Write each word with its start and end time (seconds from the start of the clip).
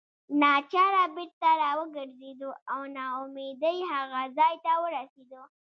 ناچاره 0.41 1.03
بیرته 1.15 1.49
راوګرځېدو 1.61 2.49
او 2.73 2.81
نا 2.95 3.05
امیدۍ 3.21 3.77
هغه 3.91 4.21
ځای 4.37 4.55
ته 4.65 4.71
ورسېدو. 4.83 5.41